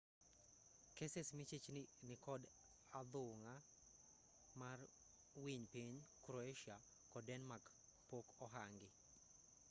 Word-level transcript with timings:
keses 0.95 1.27
michich 1.37 1.67
ni 1.75 1.83
nikod 2.09 2.41
athung'a 2.99 3.55
mar 4.59 4.79
winy 5.43 5.65
piny 5.73 5.95
croatia 6.25 6.77
kod 7.11 7.23
denmark 7.29 7.65
pok 8.09 8.25
ohangi 8.45 8.89